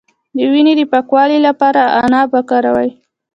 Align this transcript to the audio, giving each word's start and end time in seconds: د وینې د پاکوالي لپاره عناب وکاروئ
د 0.37 0.39
وینې 0.51 0.73
د 0.77 0.81
پاکوالي 0.91 1.39
لپاره 1.47 1.81
عناب 1.99 2.27
وکاروئ 2.35 2.89